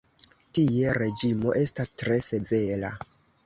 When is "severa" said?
2.33-2.95